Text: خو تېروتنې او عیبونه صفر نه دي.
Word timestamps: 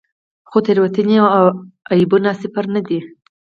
خو 0.49 0.57
تېروتنې 0.65 1.17
او 1.37 1.45
عیبونه 1.93 2.29
صفر 2.41 2.65
نه 2.75 2.81
دي. 2.87 2.99